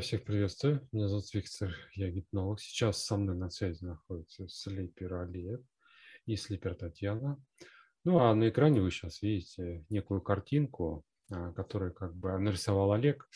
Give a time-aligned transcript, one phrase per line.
[0.00, 0.88] Всех приветствую.
[0.92, 2.58] Меня зовут Виктор, я гипнолог.
[2.58, 5.60] Сейчас со мной на связи находится Слипер Алиев
[6.24, 7.38] и Слипер Татьяна.
[8.04, 13.28] Ну, а на экране вы сейчас видите некую картинку, а, которую как бы нарисовал Олег,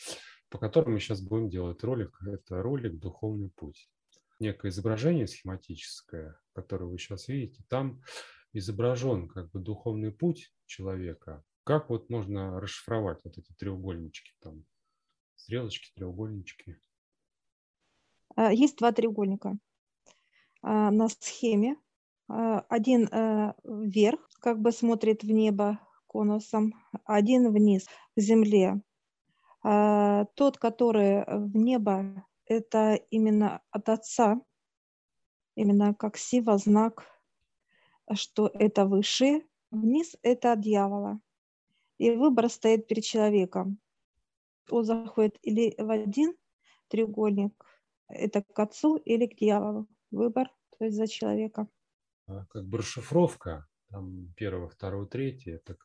[0.49, 2.17] по которому мы сейчас будем делать ролик.
[2.25, 3.87] Это ролик «Духовный путь».
[4.39, 8.01] Некое изображение схематическое, которое вы сейчас видите, там
[8.53, 11.43] изображен как бы духовный путь человека.
[11.63, 14.65] Как вот можно расшифровать вот эти треугольнички там,
[15.45, 16.75] стрелочки, треугольнички?
[18.35, 19.57] А, есть два треугольника
[20.61, 21.77] а, на схеме.
[22.27, 23.07] А, один
[23.63, 26.73] вверх, как бы смотрит в небо конусом,
[27.03, 27.85] один вниз,
[28.15, 28.81] к земле.
[29.61, 34.39] Тот, который в небо, это именно от Отца,
[35.55, 37.03] именно как сива, знак,
[38.13, 41.19] что это выше, вниз это от дьявола.
[41.97, 43.79] И выбор стоит перед человеком
[44.69, 46.35] он заходит или в один
[46.87, 47.53] треугольник,
[48.07, 49.87] это к отцу или к дьяволу.
[50.11, 51.67] Выбор, то есть за человека.
[52.27, 55.77] А, как бы расшифровка, там первое, второе, третье, так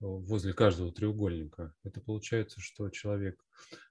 [0.00, 1.74] возле каждого треугольника.
[1.82, 3.42] Это получается, что человек,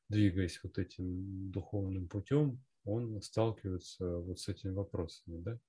[0.09, 5.59] двигаясь вот этим духовным путем, он сталкивается вот с этими вопросами, да?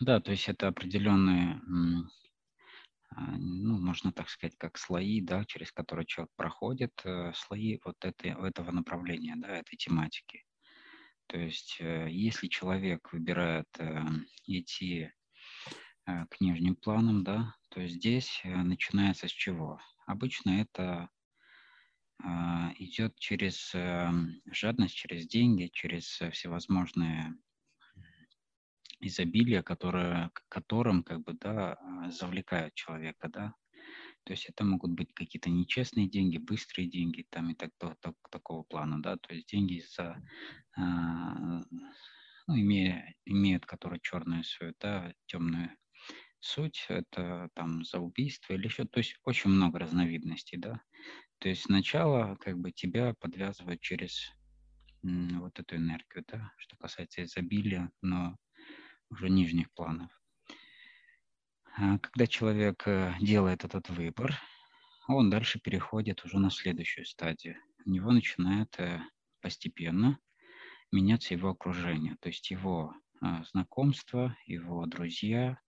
[0.00, 1.60] Да, то есть это определенные
[3.16, 8.30] ну, можно так сказать, как слои, да, через которые человек проходит, э, слои вот этой,
[8.30, 10.44] этого направления, да, этой тематики.
[11.26, 14.02] То есть, э, если человек выбирает э,
[14.46, 15.10] идти
[16.04, 19.80] к нижним планам, да, то здесь начинается с чего?
[20.04, 21.08] Обычно это
[22.20, 23.72] а, идет через
[24.50, 27.36] жадность, через деньги, через всевозможные
[29.02, 33.54] изобилие, которое, которым как бы, да, а, завлекают человека, да.
[34.24, 38.14] То есть это могут быть какие-то нечестные деньги, быстрые деньги там и так, так, так
[38.30, 39.16] такого плана, да.
[39.16, 40.22] То есть деньги за,
[40.76, 41.60] а,
[42.46, 45.70] ну, имея, имеют, которые черную свою, да, темную
[46.40, 50.80] суть, это там за убийство или еще, то есть очень много разновидностей, да.
[51.38, 54.30] То есть сначала как бы тебя подвязывают через
[55.02, 58.36] вот эту энергию, да, что касается изобилия, но
[59.12, 60.10] уже нижних планов.
[61.76, 64.34] А когда человек э, делает этот выбор,
[65.08, 67.56] он дальше переходит уже на следующую стадию.
[67.86, 69.00] У него начинает э,
[69.40, 70.18] постепенно
[70.90, 75.58] меняться его окружение, то есть его а, знакомства, его друзья,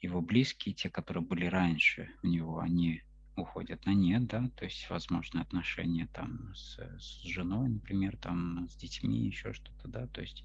[0.00, 3.02] его близкие, те, которые были раньше у него, они
[3.36, 8.76] уходят на нет, да, то есть возможно отношения там с, с женой, например, там с
[8.76, 10.44] детьми, еще что-то, да, то есть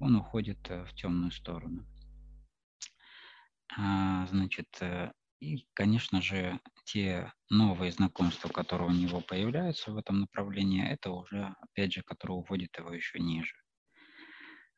[0.00, 1.86] он уходит э, в темную сторону.
[3.76, 10.20] А, значит, э, и, конечно же, те новые знакомства, которые у него появляются в этом
[10.20, 13.54] направлении, это уже, опять же, которые уводят его еще ниже.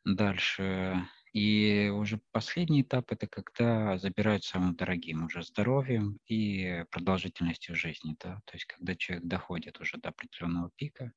[0.05, 1.07] Дальше.
[1.33, 8.17] И уже последний этап– это когда забирают самым дорогим уже здоровьем и продолжительностью жизни.
[8.19, 8.41] Да?
[8.47, 11.13] То есть когда человек доходит уже до определенного пика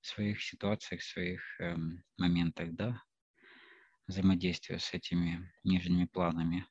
[0.00, 3.00] в своих ситуациях, в своих эм, моментах, да,
[4.06, 6.66] взаимодействия с этими нижними планами,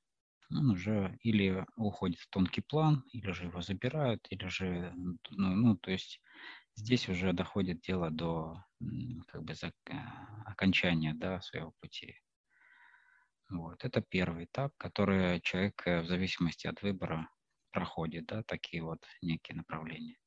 [0.50, 5.78] он уже или уходит в тонкий план, или же его забирают, или же, ну, ну
[5.78, 6.22] то есть
[6.76, 8.64] здесь уже доходит дело до
[9.28, 9.72] как бы за,
[10.46, 12.16] окончания да, своего пути.
[13.50, 13.84] Вот.
[13.86, 17.30] Это первый этап, который человек э, в зависимости от выбора
[17.72, 20.18] проходит, да, такие вот некие направления.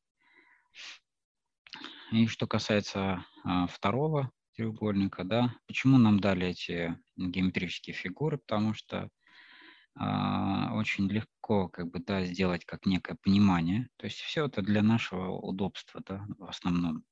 [2.12, 5.54] И что касается а, второго треугольника, да.
[5.66, 8.38] Почему нам дали эти геометрические фигуры?
[8.38, 9.10] Потому что
[9.94, 13.88] а, очень легко как бы, да, сделать как некое понимание.
[13.96, 17.04] То есть все это для нашего удобства, да, в основном.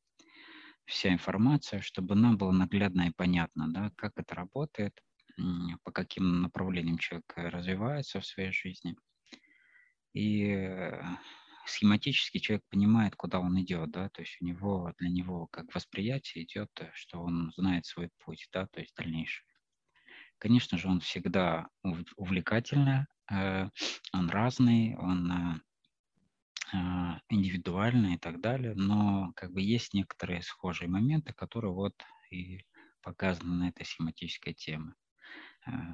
[0.87, 4.92] Вся информация, чтобы нам было наглядно и понятно, да, как это работает,
[5.83, 8.95] по каким направлениям человек развивается в своей жизни.
[10.13, 11.03] И э,
[11.66, 16.45] схематически человек понимает, куда он идет, да, то есть у него, для него как восприятие
[16.45, 19.47] идет, э, что он знает свой путь, да, то есть дальнейший.
[20.39, 21.69] Конечно же, он всегда
[22.16, 23.69] увлекательный, э,
[24.13, 25.63] он разный, он
[26.72, 26.81] э,
[27.28, 31.95] индивидуальный и так далее, но как бы есть некоторые схожие моменты, которые вот
[32.31, 32.65] и
[33.01, 34.95] показаны на этой схематической теме,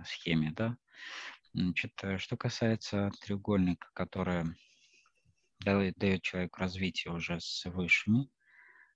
[0.07, 0.77] схеме, да.
[1.53, 4.45] Значит, что касается треугольника, который
[5.61, 8.31] дает, дает человеку развитие уже с высшими.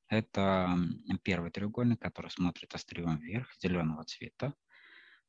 [0.08, 0.76] Это
[1.22, 4.54] первый треугольник, который смотрит острием вверх, зеленого цвета.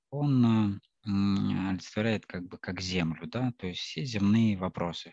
[0.10, 5.12] Он олицетворяет как бы как землю, да, то есть все земные вопросы.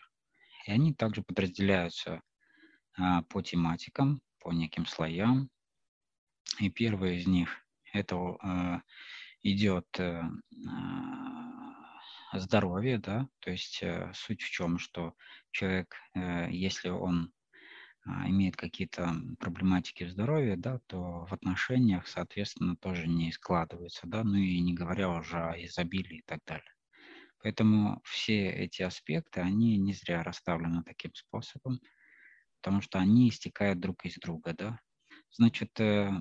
[0.65, 2.21] И они также подразделяются
[2.97, 5.49] а, по тематикам, по неким слоям.
[6.59, 7.49] И первый из них
[7.91, 8.79] это э,
[9.43, 10.21] идет э,
[10.67, 11.42] а,
[12.39, 15.15] здоровье, да, то есть э, суть в чем, что
[15.51, 17.31] человек, э, если он
[18.05, 24.35] а, имеет какие-то проблематики здоровья, да, то в отношениях, соответственно, тоже не складывается, да, ну
[24.35, 26.73] и не говоря уже о изобилии и так далее.
[27.41, 31.79] Поэтому все эти аспекты, они не зря расставлены таким способом,
[32.61, 34.79] потому что они истекают друг из друга, да.
[35.31, 36.11] Значит, э,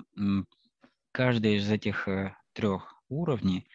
[1.11, 2.09] каждый из этих
[2.53, 3.67] трех уровней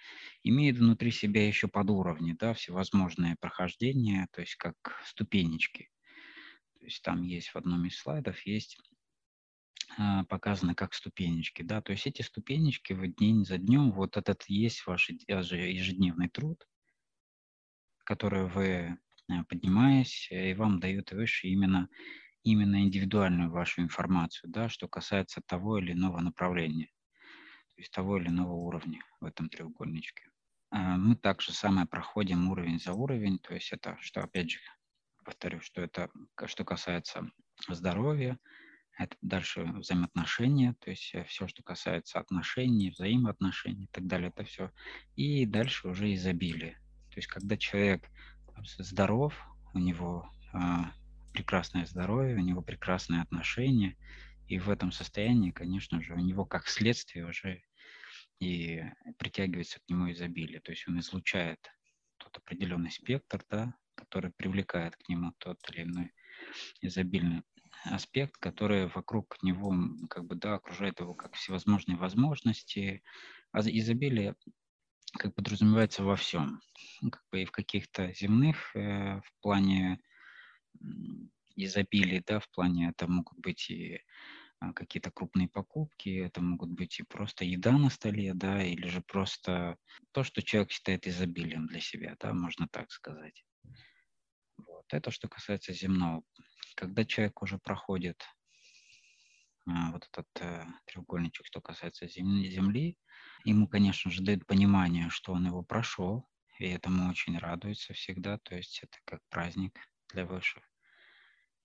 [0.44, 4.76] имеет внутри себя еще подуровни, да, всевозможные прохождения, то есть как
[5.06, 5.90] ступенечки.
[6.80, 8.78] То есть там есть в одном из слайдов есть
[9.98, 14.44] а, показано как ступенечки, да, то есть эти ступенечки вы день за днем, вот этот
[14.48, 16.68] есть ваш ежедневный труд,
[18.04, 18.98] который вы
[19.30, 21.90] а, поднимаясь, и вам дают выше именно,
[22.44, 26.90] именно индивидуальную вашу информацию, да, что касается того или иного направления,
[27.78, 30.24] есть того или иного уровня в этом треугольничке.
[30.70, 34.60] А, мы также самое проходим уровень за уровень, то есть это, что опять же
[35.24, 36.10] повторю, что это
[36.46, 37.30] что касается
[37.68, 38.38] здоровья,
[38.98, 44.44] это дальше взаимоотношения, то есть э, все, что касается отношений, взаимоотношений и так далее, это
[44.44, 44.72] все.
[45.16, 46.80] И дальше уже изобилие.
[47.12, 48.10] То есть когда человек
[48.80, 49.34] здоров,
[49.74, 50.92] у него а,
[51.34, 53.96] прекрасное здоровье, у него прекрасные отношения,
[54.48, 57.62] и в этом состоянии, конечно же, у него как следствие уже
[58.40, 58.84] и
[59.18, 60.60] притягивается к нему изобилие.
[60.60, 61.60] То есть он излучает
[62.18, 66.12] тот определенный спектр, да, который привлекает к нему тот или иной
[66.82, 67.44] изобильный
[67.86, 69.74] аспект, который вокруг него
[70.10, 73.04] как бы, да, окружает его как всевозможные возможности.
[73.52, 74.36] А изобилие
[75.14, 76.62] как подразумевается во всем,
[77.02, 80.00] ну, как бы и в каких-то земных э, в плане
[81.56, 84.02] изобилия, да, в плане это могут быть и
[84.76, 89.78] какие-то крупные покупки, это могут быть и просто еда на столе, да, или же просто
[90.12, 93.44] то, что человек считает изобилием для себя, да, можно так сказать.
[94.58, 96.24] Вот это что касается земного.
[96.76, 98.24] Когда человек уже проходит
[99.68, 102.98] а, вот этот а, треугольничек, что касается земли,
[103.46, 106.28] ему, конечно же, дает понимание, что он его прошел,
[106.60, 109.78] и этому очень радуется всегда, то есть это как праздник
[110.10, 110.64] для высших.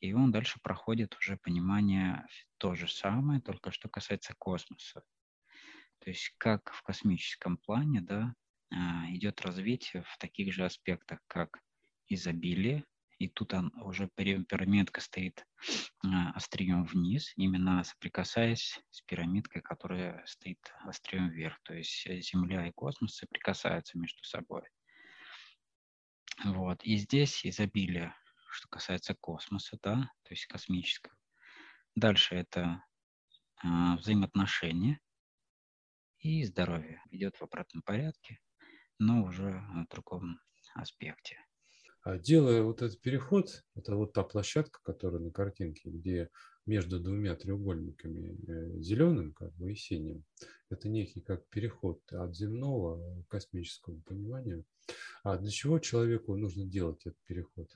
[0.03, 2.27] И он дальше проходит уже понимание
[2.59, 5.05] то же самое, только что касается космоса.
[6.01, 8.35] То есть как в космическом плане да,
[8.73, 11.61] а, идет развитие в таких же аспектах, как
[12.09, 12.85] изобилие,
[13.19, 15.47] и тут он, уже пирамидка стоит
[16.05, 21.61] а, острием вниз, именно соприкасаясь с пирамидкой, которая стоит острием вверх.
[21.63, 24.65] То есть Земля и космос соприкасаются между собой.
[26.45, 26.83] Вот.
[26.83, 28.17] И здесь изобилие,
[28.53, 31.15] что касается космоса, да, то есть космического.
[31.95, 32.85] Дальше это
[33.63, 35.01] а, взаимоотношения
[36.19, 37.03] и здоровье.
[37.11, 38.39] Идет в обратном порядке,
[38.99, 40.39] но уже в другом
[40.75, 41.39] аспекте.
[42.05, 46.31] А делая вот этот переход, это вот та площадка, которая на картинке, где
[46.67, 50.25] между двумя треугольниками э, зеленым как бы и синим,
[50.69, 54.65] это некий как переход от земного к космическому пониманию.
[55.23, 57.71] А для чего человеку нужно делать этот переход?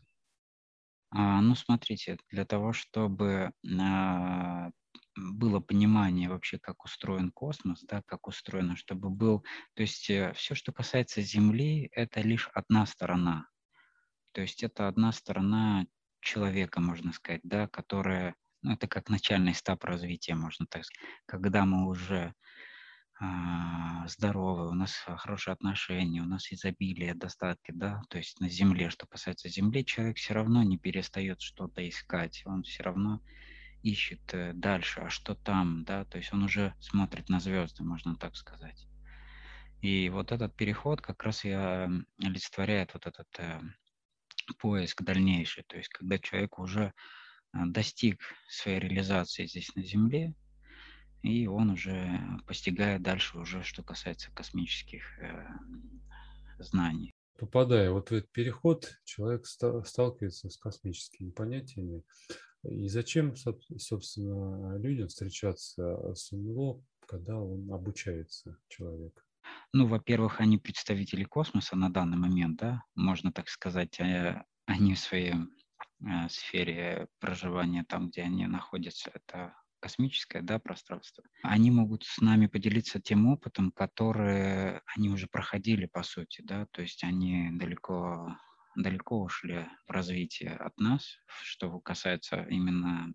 [1.11, 4.71] А, ну, смотрите, для того, чтобы а,
[5.17, 9.45] было понимание вообще, как устроен космос, да, как устроено, чтобы был,
[9.75, 13.47] то есть э, все, что касается Земли, это лишь одна сторона
[14.37, 15.87] то есть это одна сторона
[16.21, 21.09] человека, можно сказать, да, которая, ну, это как начальный этап развития, можно так сказать.
[21.25, 22.35] Когда мы уже
[23.19, 28.91] а, здоровы, у нас хорошие отношения, у нас изобилие, достатки, да, то есть на Земле,
[28.91, 33.23] что касается Земли, человек все равно не перестает что-то искать, он все равно
[33.83, 38.17] ищет э, дальше, а что там, да, то есть он уже смотрит на звезды, можно
[38.17, 38.87] так сказать.
[39.81, 43.61] И вот этот переход как раз и олицетворяет вот этот э,
[44.59, 46.93] поиск дальнейший, то есть когда человек уже
[47.53, 50.35] а, достиг своей реализации здесь на Земле,
[51.27, 55.45] и он уже постигает дальше уже, что касается космических э,
[56.61, 57.13] знаний.
[57.37, 62.05] Попадая вот в этот переход, человек сталкивается с космическими понятиями.
[62.63, 69.25] И зачем, собственно, людям встречаться с НЛО, когда он обучается, человек?
[69.73, 75.01] Ну, во-первых, они представители космоса на данный момент, да, можно так сказать, э, они в
[75.01, 79.55] своей э, сфере проживания, там, где они находятся, это
[79.87, 86.03] космическое да, пространство, они могут с нами поделиться тем опытом, который они уже проходили, по
[86.03, 88.37] сути, да, то есть они далеко,
[88.75, 93.15] далеко ушли в развитие от нас, что касается именно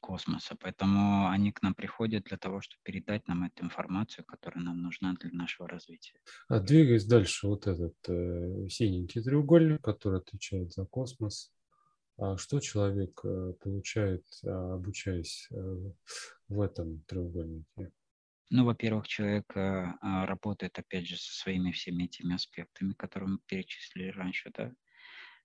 [0.00, 0.56] космоса.
[0.60, 5.14] Поэтому они к нам приходят для того, чтобы передать нам эту информацию, которая нам нужна
[5.14, 6.18] для нашего развития.
[6.48, 11.52] А двигаясь дальше, вот этот э, синенький треугольник, который отвечает за космос,
[12.36, 15.92] что человек э, получает, а, обучаясь э,
[16.48, 17.92] в этом треугольнике?
[18.50, 23.38] Ну, во-первых, человек э, а, работает, опять же, со своими всеми этими аспектами, которые мы
[23.46, 24.72] перечислили раньше, да,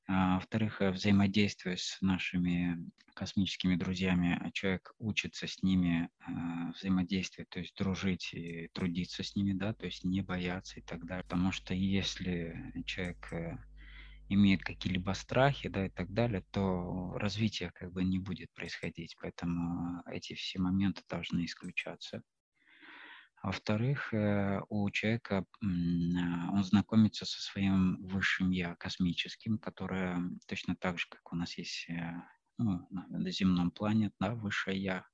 [0.10, 2.78] а, во-вторых, взаимодействуя с нашими
[3.14, 9.36] космическими друзьями, а человек учится с ними а, взаимодействовать, то есть дружить и трудиться с
[9.36, 11.24] ними, да, то есть не бояться и так далее.
[11.24, 13.32] Потому что если человек
[14.30, 19.16] э, имеет какие-либо страхи, да, и так далее, то развитие как бы не будет происходить.
[19.22, 22.22] Поэтому эти все моменты должны исключаться.
[23.44, 25.66] Во-вторых, э, у человека а,
[26.52, 31.86] он знакомится со своим высшим я, космическим, которое точно так же, как у нас есть
[31.90, 32.14] э,
[32.58, 35.06] ну, на земном плане, да, высшее я,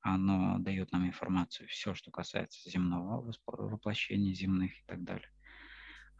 [0.00, 5.30] оно дает нам информацию, все, что касается земного воплощения земных и так далее.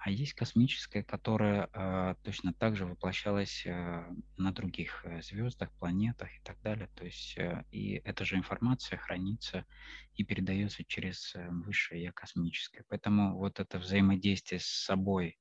[0.07, 4.05] А есть космическое, которое э, точно так же воплощалось э,
[4.37, 6.89] на других э, звездах, планетах и так далее.
[6.95, 9.67] То есть э, и эта же информация хранится
[10.15, 12.85] и передается через э, высшее я космическое.
[12.87, 15.41] Поэтому вот это взаимодействие с собой,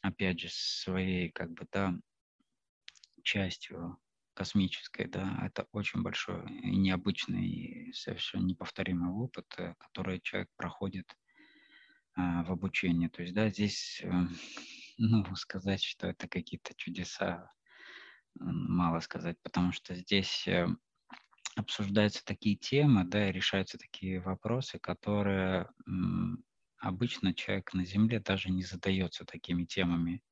[0.00, 1.94] опять же, своей как бы да
[3.22, 3.98] частью
[4.32, 11.14] космической, да, это очень большой и необычный и совершенно неповторимый опыт, э, который человек проходит
[12.16, 13.08] в обучении.
[13.08, 14.10] То есть, да, здесь, э,
[14.98, 17.50] ну, сказать, что это какие-то чудеса,
[18.38, 20.66] мало сказать, потому что здесь э,
[21.56, 25.68] обсуждаются такие темы, да, и решаются такие вопросы, которые
[26.78, 30.22] обычно человек на Земле даже не задается такими темами.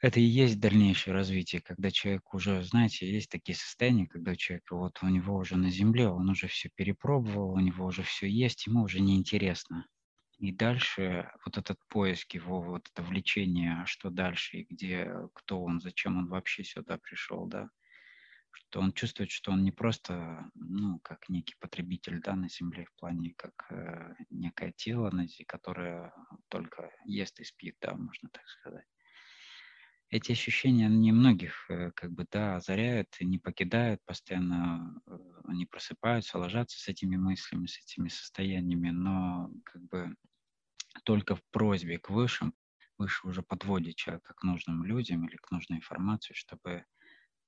[0.00, 4.98] Это и есть дальнейшее развитие, когда человек уже, знаете, есть такие состояния, когда человек, вот
[5.00, 8.82] у него уже на Земле, он уже все перепробовал, у него уже все есть, ему
[8.82, 9.86] уже неинтересно.
[10.42, 15.62] И дальше вот этот поиск его, вот это влечение, а что дальше, и где, кто
[15.62, 17.70] он, зачем он вообще сюда пришел, да,
[18.50, 22.98] что он чувствует, что он не просто, ну, как некий потребитель, да, на Земле, в
[22.98, 25.12] плане как э, некое тело,
[25.46, 26.12] которое
[26.48, 28.86] только ест и спит, да, можно так сказать.
[30.08, 36.80] Эти ощущения немногих, э, как бы, да, озаряют, не покидают, постоянно э, они просыпаются, ложатся
[36.80, 40.16] с этими мыслями, с этими состояниями, но, как бы,
[41.04, 42.54] только в просьбе к высшим,
[42.98, 46.84] выше уже подводит человека к нужным людям или к нужной информации, чтобы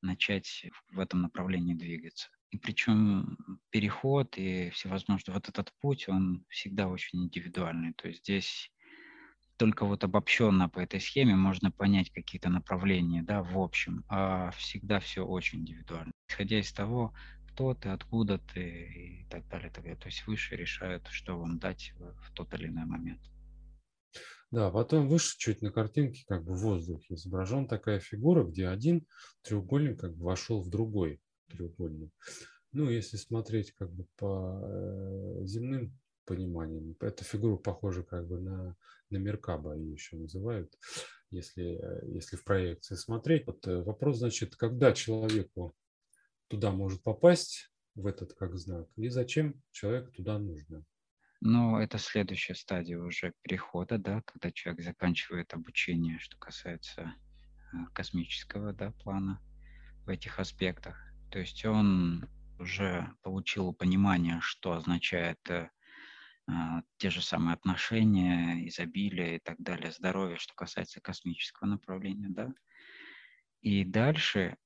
[0.03, 2.29] начать в этом направлении двигаться.
[2.51, 3.37] И причем
[3.71, 7.95] переход и всевозможные, вот этот путь, он всегда очень индивидуальный.
[7.95, 8.71] То есть здесь
[9.57, 15.01] только вот обобщенно по этой схеме можно понять какие-то направления, да, в общем, а всегда
[15.01, 16.13] все очень индивидуально.
[16.29, 17.15] Исходя из того,
[17.49, 19.99] кто ты, откуда ты и так далее, так далее.
[19.99, 23.21] То есть выше решают, что вам дать в тот или иной момент.
[24.55, 29.05] Да, потом выше чуть на картинке как бы в воздухе изображен такая фигура, где один
[29.43, 32.13] треугольник как бы вошел в другой треугольник.
[32.71, 38.77] Ну, если смотреть как бы по э, земным пониманиям, эта фигура похожа как бы на,
[39.11, 40.73] на Меркаба, ее еще называют,
[41.33, 43.49] если, э, если в проекции смотреть.
[43.49, 45.75] Вот э, вопрос, значит, когда человеку
[46.47, 50.85] туда может попасть, в этот как знак, и зачем человеку туда нужно.
[51.41, 57.15] Но это следующая стадия уже перехода, да, когда человек заканчивает обучение, что касается
[57.73, 59.41] э, космического да, плана
[60.07, 60.97] в этих аспектах.
[61.31, 65.69] То есть он уже получил понимание, что означает э,
[66.47, 72.53] а, те же самые отношения, изобилие и так далее, здоровье, что касается космического направления, да.
[73.61, 74.57] И дальше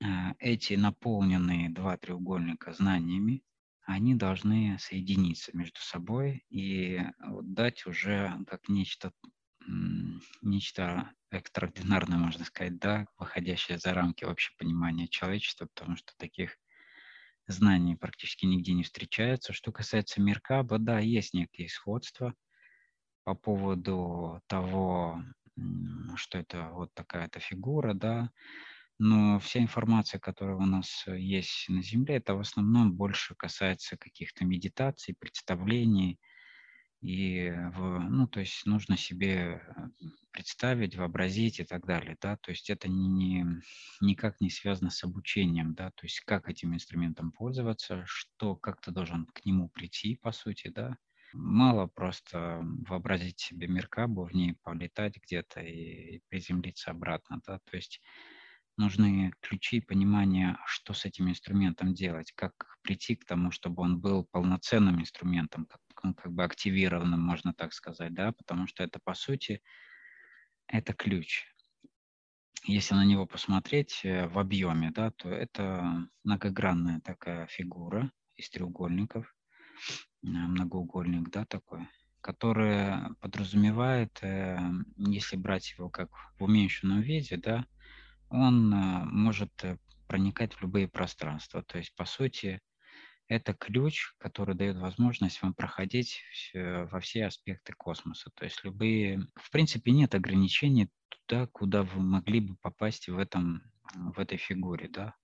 [0.00, 0.06] э,
[0.38, 3.42] эти наполненные два треугольника знаниями
[3.90, 7.00] они должны соединиться между собой и
[7.42, 9.12] дать уже как нечто,
[10.42, 16.56] нечто экстраординарное, можно сказать, да, выходящее за рамки вообще понимания человечества, потому что таких
[17.48, 19.52] знаний практически нигде не встречается.
[19.52, 22.34] Что касается Меркаба, да, есть некие сходства
[23.24, 25.22] по поводу того,
[26.14, 28.30] что это вот такая-то фигура, да,
[29.00, 33.96] но вся информация, которая у нас э, есть на Земле, это в основном больше касается
[33.96, 36.20] каких-то медитаций, представлений.
[37.00, 42.50] И, в, ну, то есть нужно себе э, представить, вообразить и так далее, да, то
[42.50, 43.46] есть это не,
[44.02, 48.90] никак не связано с обучением, да, то есть как этим инструментом пользоваться, что, как ты
[48.90, 50.98] должен к нему прийти, по сути, да,
[51.32, 58.00] Мало просто вообразить себе Меркабу, в ней полетать где-то и приземлиться обратно, да, то есть
[58.80, 64.00] нужны ключи и понимание, что с этим инструментом делать, как прийти к тому, чтобы он
[64.00, 68.98] был полноценным инструментом, как, ну, как бы активированным, можно так сказать, да, потому что это,
[69.04, 69.62] по сути,
[70.66, 71.44] это ключ.
[72.64, 79.34] Если на него посмотреть э, в объеме, да, то это многогранная такая фигура из треугольников,
[80.22, 81.88] э, многоугольник, да, такой,
[82.20, 84.58] которая подразумевает, э,
[84.96, 87.66] если брать его как в уменьшенном виде, да,
[88.30, 91.62] он э, может э, проникать в любые пространства.
[91.62, 92.60] То есть, по сути,
[93.28, 96.20] это ключ, который дает возможность вам проходить
[96.52, 98.28] во все аспекты космоса.
[98.34, 103.62] То есть любые, в принципе, нет ограничений туда, куда вы могли бы попасть в, этом,
[103.94, 104.88] в этой фигуре.
[104.88, 105.14] Да?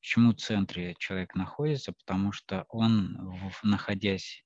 [0.00, 1.92] Почему в центре человек находится?
[1.92, 4.42] Потому что он, находясь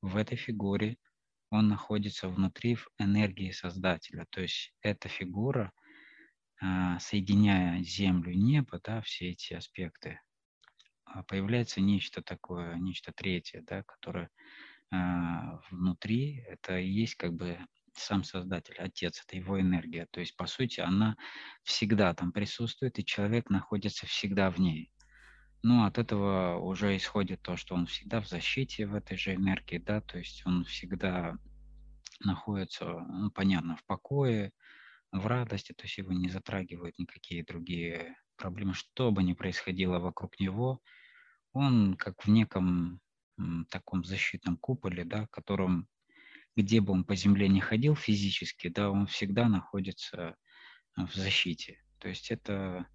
[0.00, 0.96] в этой фигуре,
[1.50, 4.26] он находится внутри энергии Создателя.
[4.30, 5.72] То есть эта фигура,
[6.60, 10.20] соединяя Землю и небо, да, все эти аспекты,
[11.04, 14.30] а, появляется нечто такое, нечто третье, да, которое
[14.90, 17.58] а, внутри, это и есть как бы
[17.94, 20.06] сам Создатель, Отец, это его энергия.
[20.10, 21.16] То есть, по сути, она
[21.62, 24.92] всегда там присутствует, и человек находится всегда в ней.
[25.62, 29.78] Ну, от этого уже исходит то, что он всегда в защите в этой же энергии,
[29.78, 31.36] да, то есть он всегда
[32.20, 34.52] находится, ну, понятно, в покое,
[35.12, 40.38] в радости, то есть его не затрагивают никакие другие проблемы, что бы ни происходило вокруг
[40.40, 40.80] него,
[41.52, 43.00] он как в неком
[43.70, 45.88] таком защитном куполе, да, котором,
[46.56, 50.36] где бы он по земле не ходил физически, да, он всегда находится
[50.96, 51.82] в защите.
[51.98, 52.86] То есть это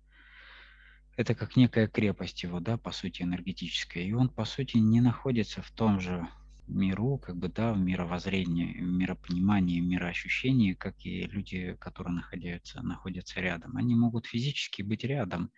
[1.18, 4.03] это как некая крепость его, да, по сути, энергетическая.
[4.03, 6.27] И он, по сути, не находится в том же
[6.71, 12.81] миру, как бы, да, в мировоззрении, в миропонимании, в мироощущении, как и люди, которые находятся,
[12.81, 13.77] находятся рядом.
[13.77, 15.51] Они могут физически быть рядом,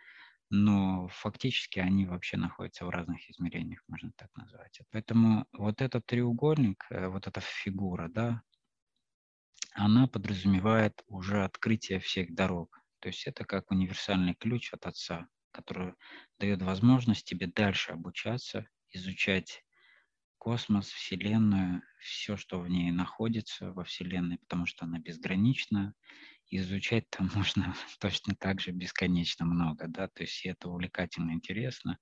[0.49, 4.81] но фактически они вообще находятся в разных измерениях, можно так назвать.
[4.91, 8.41] Поэтому вот этот треугольник, э, вот эта фигура, да,
[9.73, 12.79] она подразумевает уже открытие всех дорог.
[12.99, 15.93] То есть это как универсальный ключ от Отца который
[16.39, 19.63] дает возможность тебе дальше обучаться, изучать
[20.43, 25.93] космос, Вселенную, все, что в ней находится во Вселенной, потому что она безгранична.
[26.49, 31.97] Изучать там можно точно так же бесконечно много, да, то есть это увлекательно, интересно.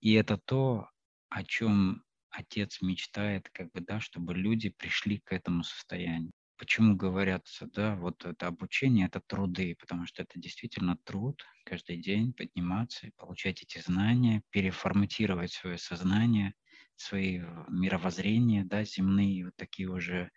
[0.00, 0.88] И это то,
[1.28, 6.30] о чем отец мечтает, как бы, да, чтобы люди пришли к этому состоянию.
[6.56, 12.32] Почему говорят, да, вот это обучение, это труды, потому что это действительно труд, каждый день
[12.32, 16.54] подниматься получать эти знания, переформатировать свое сознание,
[17.00, 20.30] свои мировоззрения, да, земные, вот такие уже,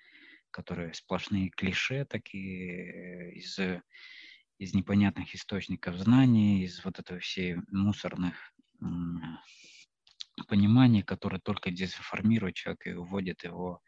[0.52, 3.60] которые сплошные клише, такие из,
[4.58, 8.54] из непонятных источников знаний, из вот этого всей мусорных
[10.48, 13.82] пониманий, которые только дезинформируют человека и уводят его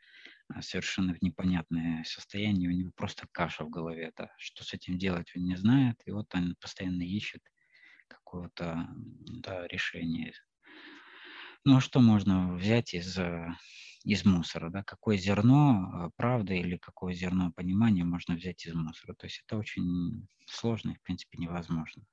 [0.61, 5.31] совершенно в непонятное состояние, у него просто каша в голове, да, что с этим делать
[5.35, 7.41] он не знает, и вот он постоянно ищет
[8.07, 8.87] какого-то
[9.41, 10.33] да, решения.
[11.65, 13.17] Ну а что можно взять из,
[14.03, 19.15] из мусора, да, какое зерно а, правды или какое зерно понимания можно взять из мусора,
[19.15, 22.03] то есть это очень сложно и в принципе невозможно.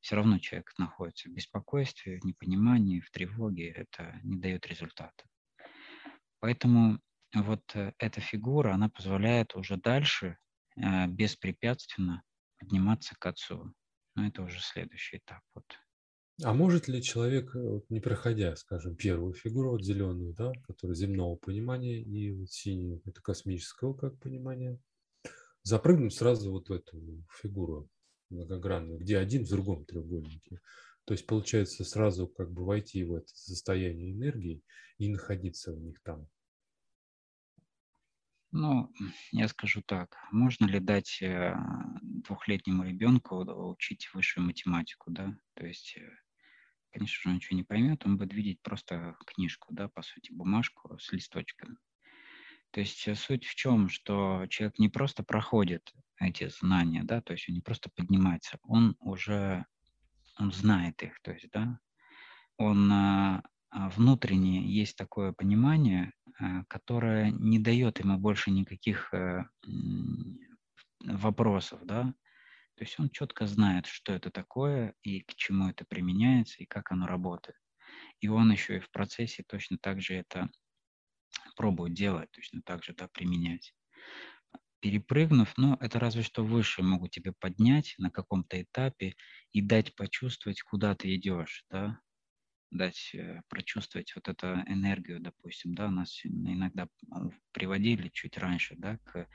[0.00, 5.24] Все равно человек находится в беспокойстве, в непонимании, в тревоге, это не дает результата.
[6.38, 7.00] Поэтому
[7.34, 10.38] вот э, эта фигура, она позволяет уже дальше
[10.76, 12.22] э, беспрепятственно
[12.58, 13.72] подниматься к Отцу.
[14.14, 15.40] Но это уже следующий этап.
[15.54, 15.64] Вот.
[16.42, 21.36] А может ли человек, э, не проходя, скажем, первую фигуру, вот зеленую, да, которая земного
[21.36, 24.78] понимания, и вот синюю, это космического как понимания,
[25.62, 27.88] запрыгнуть сразу вот в эту фигуру
[28.28, 30.60] многогранную, где один в другом треугольнике.
[31.06, 34.62] То есть получается сразу как бы войти в это состояние энергии
[34.98, 36.28] и находиться в них там.
[38.52, 38.92] Ну,
[39.32, 41.54] я скажу так, можно ли дать э,
[42.02, 43.38] двухлетнему ребенку
[43.70, 45.36] учить высшую математику, да?
[45.54, 46.08] То есть, э,
[46.96, 51.12] конечно же, ничего не поймет, он будет видеть просто книжку, да, по сути, бумажку с
[51.12, 51.76] листочками.
[52.70, 57.34] То есть э, суть в чем, что человек не просто проходит эти знания, да, то
[57.34, 59.66] есть он не просто поднимается, он уже,
[60.38, 61.78] он знает их, то есть, да,
[62.56, 69.44] он а, внутренне есть такое понимание, а, которое не дает ему больше никаких э,
[71.04, 72.14] вопросов, да,
[72.76, 76.92] то есть он четко знает, что это такое и к чему это применяется и как
[76.92, 77.58] оно работает.
[78.20, 80.50] И он еще и в процессе точно так же это
[81.56, 83.74] пробует делать, точно так же да, применять.
[84.80, 89.14] перепрыгнув, но это разве что выше могут тебе поднять на каком-то этапе
[89.52, 92.00] и дать почувствовать, куда ты идешь, да,
[92.70, 96.88] дать э, прочувствовать вот эту энергию, допустим, да, нас иногда
[97.52, 99.28] приводили чуть раньше, да, к,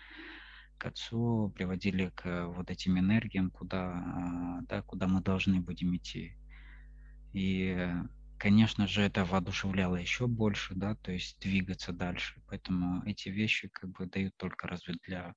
[0.82, 6.36] к отцу, приводили к вот этим энергиям, куда, а, да, куда мы должны будем идти.
[7.34, 7.88] И
[8.40, 12.42] конечно же, это воодушевляло еще больше, да, то есть двигаться дальше.
[12.48, 15.36] Поэтому эти вещи как бы дают только разве для,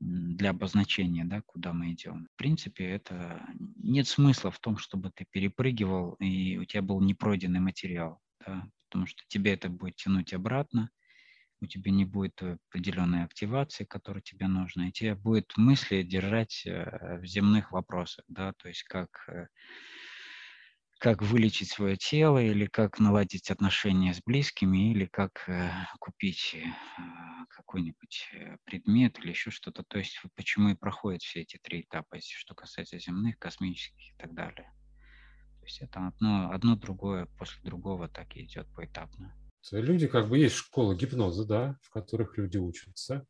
[0.00, 2.28] для обозначения, да, куда мы идем.
[2.32, 7.60] В принципе, это нет смысла в том, чтобы ты перепрыгивал, и у тебя был непройденный
[7.60, 10.88] материал, да, потому что тебе это будет тянуть обратно,
[11.62, 17.18] у тебя не будет определенной активации, которая тебе нужна, и тебе будет мысли держать э,
[17.18, 19.46] в земных вопросах, да, то есть как э,
[20.98, 26.56] как вылечить свое тело, или как наладить отношения с близкими, или как э, купить
[27.48, 28.30] какой-нибудь
[28.64, 29.82] предмет или еще что-то.
[29.82, 34.16] То есть почему и проходят все эти три этапа, если что касается земных, космических и
[34.16, 34.72] так далее.
[35.60, 39.34] То есть это одно, одно другое после другого так и идет поэтапно.
[39.70, 43.26] Люди, как бы есть школы гипноза, да, в которых люди учатся.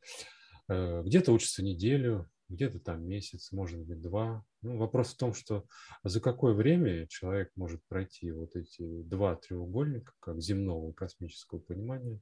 [0.69, 4.45] Где-то учатся неделю, где-то там месяц, может быть, два.
[4.63, 5.65] Ну, вопрос в том, что
[6.05, 12.21] за какое время человек может пройти вот эти два треугольника, как земного и космического понимания,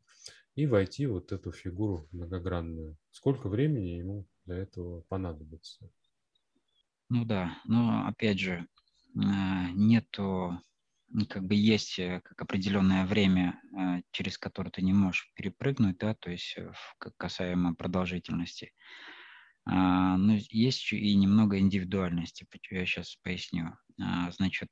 [0.54, 2.96] и войти вот эту фигуру многогранную.
[3.10, 5.90] Сколько времени ему для этого понадобится?
[7.08, 8.66] Ну да, но опять же,
[9.16, 10.60] а, нету,
[11.28, 16.14] как бы есть э, как определенное время, э, через которое ты не можешь перепрыгнуть, да,
[16.14, 16.72] то есть э,
[17.16, 18.72] касаемо продолжительности.
[19.66, 23.76] А, но ну, есть и немного индивидуальности, я сейчас поясню.
[24.00, 24.70] А, значит,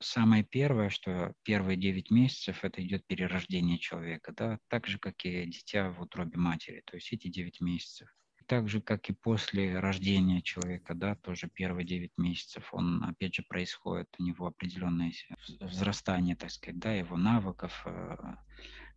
[0.00, 5.46] самое первое, что первые 9 месяцев это идет перерождение человека, да, так же, как и
[5.46, 8.08] дитя в утробе матери, то есть эти 9 месяцев.
[8.46, 13.42] Так же, как и после рождения человека, да, тоже первые 9 месяцев, он, опять же,
[13.42, 15.12] происходит, у него определенное
[15.60, 18.16] взрастание, так сказать, да, его навыков, э,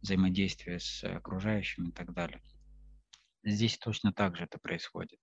[0.02, 2.42] взаимодействия с окружающими и так далее.
[3.44, 5.20] Здесь точно так же это происходит.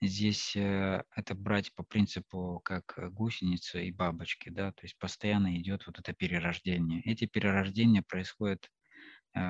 [0.00, 5.86] Здесь э, это брать по принципу как гусеницы и бабочки, да, то есть постоянно идет
[5.86, 7.00] вот это перерождение.
[7.02, 8.70] Эти перерождения происходят
[9.34, 9.40] э,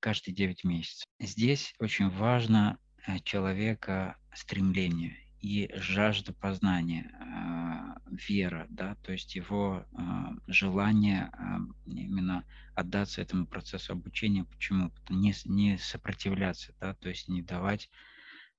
[0.00, 1.08] каждые 9 месяцев.
[1.18, 2.78] Здесь очень важно
[3.24, 12.46] человека стремление и жажда познания, а, вера, да, то есть его а, желание а, именно
[12.74, 14.44] отдаться этому процессу обучения.
[14.44, 14.90] Почему?
[15.10, 17.90] Не, не сопротивляться, да, то есть не давать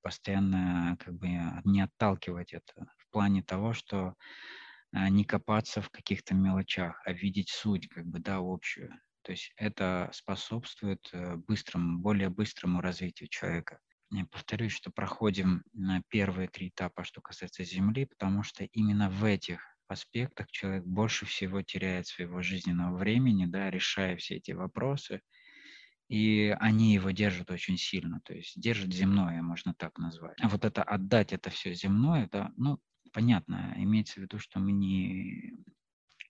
[0.04, 1.28] постоянно, как бы
[1.64, 4.14] не отталкивать это в плане того, что
[4.92, 8.94] не копаться в каких-то мелочах, а видеть суть, как бы, да, общую.
[9.24, 13.80] То есть это способствует э, быстрому, более быстрому развитию человека.
[14.12, 15.64] Я повторюсь, что проходим
[16.10, 21.62] первые три этапа, что касается Земли, потому что именно в этих аспектах человек больше всего
[21.62, 25.22] теряет своего жизненного времени, да, решая все эти вопросы,
[26.08, 30.38] и они его держат очень сильно, то есть держат земное, можно так назвать.
[30.42, 32.80] А вот это отдать это все земное, да, ну,
[33.12, 35.54] понятно, имеется в виду, что мы не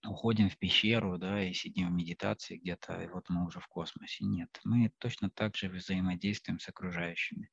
[0.07, 4.25] уходим в пещеру, да, и сидим в медитации где-то, и вот мы уже в космосе.
[4.25, 7.49] Нет, мы точно так же взаимодействуем с окружающими,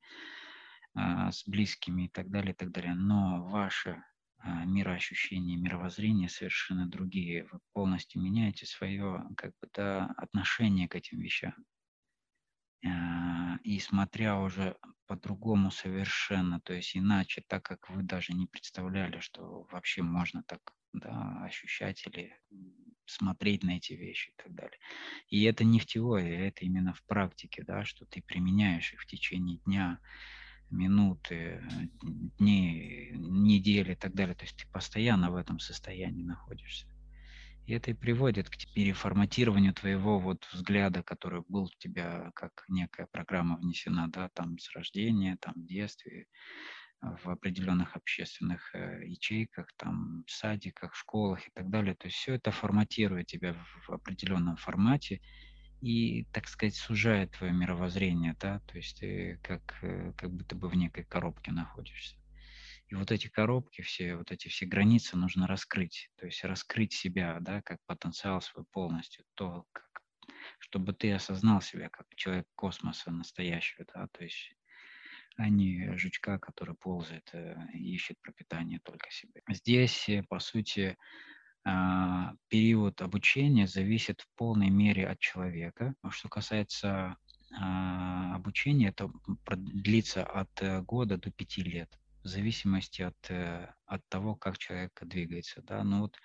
[0.94, 2.94] а, с близкими и так далее, и так далее.
[2.94, 4.02] Но ваше
[4.38, 7.46] а, мироощущение, мировоззрение совершенно другие.
[7.50, 11.54] Вы полностью меняете свое как бы, да, отношение к этим вещам.
[12.84, 19.20] А, и смотря уже по-другому совершенно, то есть иначе, так как вы даже не представляли,
[19.20, 20.60] что вообще можно так
[20.92, 22.37] да, ощущать или
[23.07, 24.78] смотреть на эти вещи и так далее.
[25.28, 29.07] И это не в теории, это именно в практике, да, что ты применяешь их в
[29.07, 29.98] течение дня,
[30.70, 31.62] минуты,
[32.38, 34.35] дней, недели и так далее.
[34.35, 36.87] То есть ты постоянно в этом состоянии находишься.
[37.66, 43.07] И это и приводит к переформатированию твоего вот взгляда, который был у тебя как некая
[43.07, 46.26] программа внесена, да, там с рождения, там в детстве,
[47.02, 51.96] в определенных общественных э, ячейках, там, садиках, школах и так далее.
[51.96, 53.54] То есть все это форматирует тебя
[53.86, 55.20] в определенном формате
[55.80, 60.68] и, так сказать, сужает твое мировоззрение, да, то есть ты как, э, как будто бы
[60.68, 62.16] в некой коробке находишься.
[62.86, 67.38] И вот эти коробки, все, вот эти все границы нужно раскрыть, то есть раскрыть себя,
[67.40, 70.02] да, как потенциал свой полностью, то, как,
[70.60, 74.54] чтобы ты осознал себя как человек космоса настоящего, да, то есть
[75.36, 79.42] а не жучка, который ползает э, ищет пропитание только себе.
[79.48, 80.96] Здесь, э, по сути,
[81.64, 85.94] а, период обучения зависит в полной мере от человека.
[86.10, 87.16] Что касается
[87.52, 89.10] а, обучение это
[89.56, 91.88] длится от э, года до пяти лет,
[92.24, 93.30] в зависимости от,
[93.86, 95.62] от того, как человек двигается.
[95.62, 95.84] Да?
[95.84, 96.16] Но вот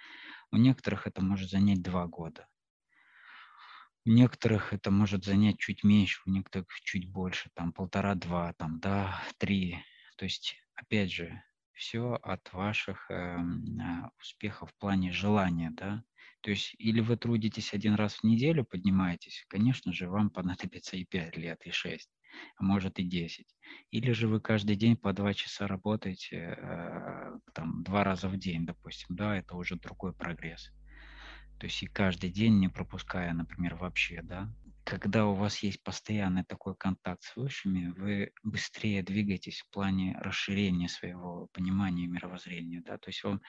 [0.51, 2.47] у некоторых это может занять два года.
[4.07, 9.21] У некоторых это может занять чуть меньше, у некоторых чуть больше, там полтора-два, там, да,
[9.37, 9.83] три.
[10.15, 11.43] То есть, опять же,
[11.73, 13.37] все от ваших э,
[14.17, 16.05] успехов в плане желания, да.
[16.39, 21.03] То есть или вы трудитесь один раз в неделю, поднимаетесь, конечно же, вам понадобится и
[21.03, 22.09] 5 лет, и 6,
[22.55, 23.45] а может и 10.
[23.91, 28.65] Или же вы каждый день по 2 часа работаете, э, там, два раза в день,
[28.65, 30.71] допустим, да, это уже другой прогресс.
[31.59, 34.49] То есть и каждый день, не пропуская, например, вообще, да,
[34.83, 40.87] когда у вас есть постоянный такой контакт с высшими, вы быстрее двигаетесь в плане расширения
[40.87, 43.41] своего понимания мировоззрения, да, то есть вам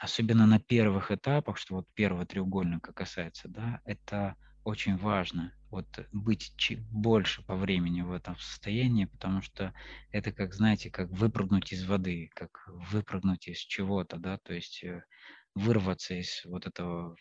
[0.00, 6.54] особенно на первых этапах, что вот первого треугольника касается, да, это очень важно, вот быть
[6.90, 9.74] больше по времени в этом состоянии, потому что
[10.10, 15.04] это как, знаете, как выпрыгнуть из воды, как выпрыгнуть из чего-то, да, то есть э,
[15.58, 17.16] вырваться из вот этого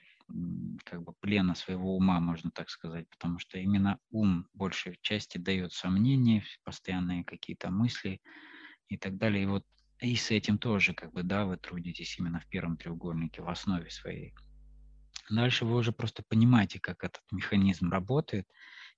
[0.84, 5.72] как бы плена своего ума, можно так сказать, потому что именно ум большей части дает
[5.72, 8.22] сомнения, постоянные какие-то мысли
[8.90, 9.44] и так далее.
[9.44, 9.64] И вот
[10.00, 13.90] и с этим тоже, как бы, да, вы трудитесь именно в первом треугольнике, в основе
[13.90, 14.34] своей.
[15.30, 18.48] Дальше вы уже просто понимаете, как этот механизм работает,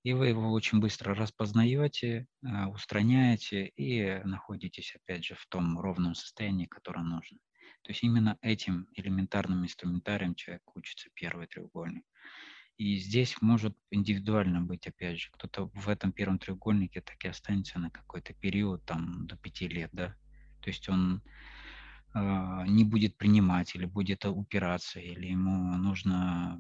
[0.04, 6.16] и вы его очень быстро распознаете, а, устраняете и находитесь, опять же, в том ровном
[6.16, 7.40] состоянии, которое нужно.
[7.84, 12.06] То есть именно этим элементарным инструментарием человек учится первый треугольник.
[12.78, 17.78] И здесь может индивидуально быть, опять же, кто-то в этом первом треугольнике так и останется
[17.78, 20.16] на какой-то период, там, до пяти лет, да.
[20.62, 21.22] То есть он
[22.14, 26.58] э, не будет принимать или будет упираться, или ему нужно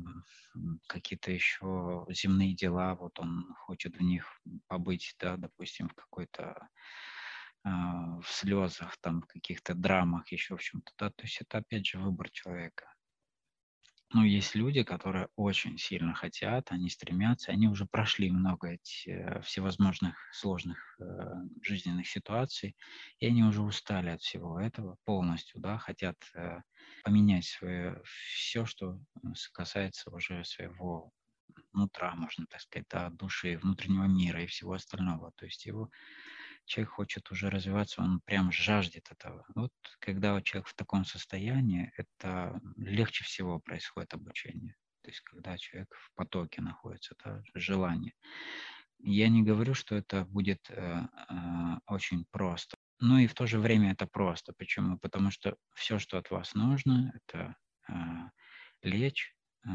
[0.88, 6.68] какие-то еще земные дела, вот он хочет в них побыть, да, допустим, в какой-то
[7.63, 12.30] в слезах, там, каких-то драмах, еще в чем-то, да, то есть это опять же выбор
[12.32, 12.93] человека.
[14.12, 19.41] Но есть люди, которые очень сильно хотят, они стремятся, они уже прошли много эти, э,
[19.41, 21.04] всевозможных сложных э,
[21.62, 22.76] жизненных ситуаций,
[23.19, 26.62] и они уже устали от всего этого полностью, да, хотят э,
[27.04, 29.00] поменять свое, все, что
[29.54, 31.12] касается уже своего
[31.74, 35.32] нутра, можно так сказать, да, души, внутреннего мира и всего остального.
[35.36, 35.91] То есть его
[36.70, 39.44] человек хочет уже развиваться, он прям жаждет этого.
[39.56, 44.76] Вот когда человек в таком состоянии, это легче всего происходит обучение.
[45.02, 48.14] То есть когда человек в потоке находится, да, желание.
[49.00, 51.36] Я не говорю, что это будет э, э,
[51.88, 54.54] очень просто, но и в то же время это просто.
[54.54, 55.00] Почему?
[55.00, 57.56] Потому что все, что от вас нужно, это
[57.88, 57.94] э,
[58.84, 59.34] лечь,
[59.66, 59.70] э,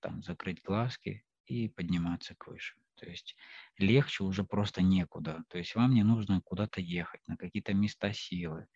[0.00, 2.83] там, закрыть глазки и подниматься к высшему.
[2.96, 3.36] То есть
[3.78, 5.44] легче уже просто некуда.
[5.48, 8.66] То есть вам не нужно куда-то ехать, на какие-то места силы.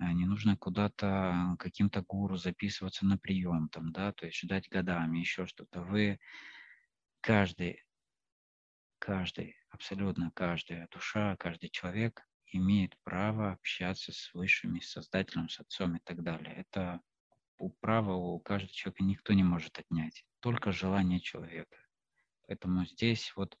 [0.00, 5.18] А, не нужно куда-то каким-то гуру записываться на прием, там, да, то есть ждать годами,
[5.18, 5.82] еще что-то.
[5.82, 6.18] Вы
[7.20, 7.84] каждый,
[8.98, 15.96] каждый, абсолютно каждая душа, каждый человек имеет право общаться с высшими, с Создателем, с Отцом
[15.96, 16.54] и так далее.
[16.54, 17.00] Это
[17.80, 21.76] право у каждого человека никто не может отнять, только желание человека.
[22.50, 23.56] Поэтому здесь вот,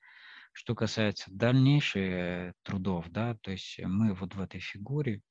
[0.52, 5.22] что касается дальнейших трудов, да, то есть мы вот в этой фигуре,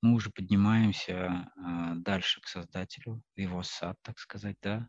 [0.00, 4.88] мы уже поднимаемся а, дальше к Создателю, в его сад, так сказать, да,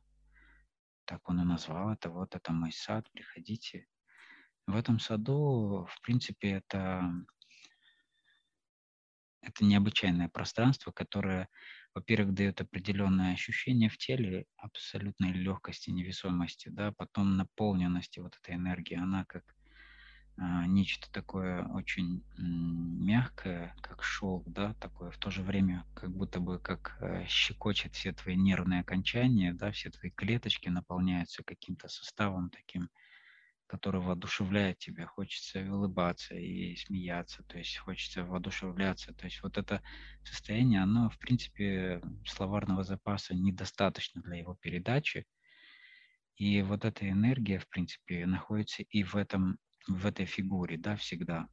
[1.06, 3.86] так он и назвал это, вот это мой сад, приходите.
[4.66, 7.12] В этом саду, в принципе, это,
[9.42, 11.48] это необычайное пространство, которое
[11.94, 18.96] во-первых, дает определенное ощущение в теле абсолютной легкости, невесомости, да, потом наполненности вот этой энергии,
[18.96, 19.44] она как
[20.38, 26.40] а, нечто такое очень мягкое, как шелк, да, такое в то же время как будто
[26.40, 32.50] бы как э, щекочет все твои нервные окончания, да, все твои клеточки наполняются каким-то составом
[32.50, 32.90] таким
[33.74, 39.16] который воодушевляет тебя, хочется улыбаться и смеяться, то есть хочется воодушевляться.
[39.16, 39.82] То есть вот это
[40.24, 45.26] состояние, оно, в принципе, словарного запаса недостаточно для его передачи.
[46.36, 49.58] И вот эта энергия, в принципе, находится и в, этом,
[49.88, 51.48] в этой фигуре, да, всегда.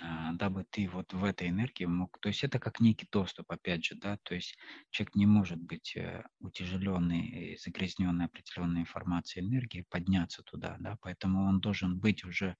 [0.00, 3.84] А, дабы ты вот в этой энергии мог, то есть это как некий доступ, опять
[3.84, 4.56] же, да, то есть
[4.90, 11.48] человек не может быть э, утяжеленный и загрязненной определенной информацией энергии, подняться туда, да, поэтому
[11.48, 12.56] он должен быть уже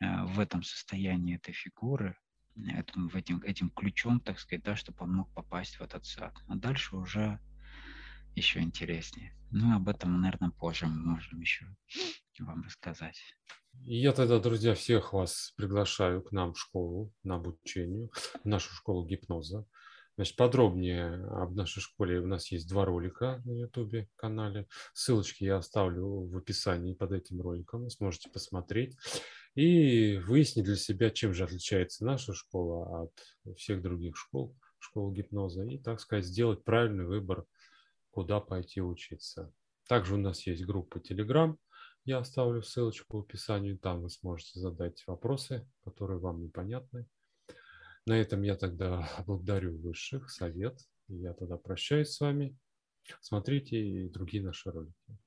[0.00, 2.16] э, в этом состоянии этой фигуры,
[2.56, 6.34] этим, этим, этим ключом, так сказать, да, чтобы он мог попасть в этот сад.
[6.46, 7.40] А дальше уже
[8.36, 9.34] еще интереснее.
[9.50, 11.66] Ну, об этом, наверное, позже мы можем еще
[12.38, 13.20] вам рассказать.
[13.82, 18.08] Я тогда, друзья, всех вас приглашаю к нам в школу на обучение,
[18.44, 19.66] в нашу школу гипноза.
[20.16, 24.68] Значит, подробнее об нашей школе у нас есть два ролика на YouTube канале.
[24.92, 27.82] Ссылочки я оставлю в описании под этим роликом.
[27.82, 28.96] Вы сможете посмотреть
[29.56, 35.64] и выяснить для себя, чем же отличается наша школа от всех других школ, школ гипноза.
[35.64, 37.44] И, так сказать, сделать правильный выбор,
[38.10, 39.52] куда пойти учиться.
[39.88, 41.56] Также у нас есть группа Telegram.
[42.04, 43.76] Я оставлю ссылочку в описании.
[43.76, 47.06] Там вы сможете задать вопросы, которые вам непонятны.
[48.06, 50.78] На этом я тогда благодарю высших, совет.
[51.08, 52.56] Я тогда прощаюсь с вами.
[53.20, 55.18] Смотрите и другие наши ролики.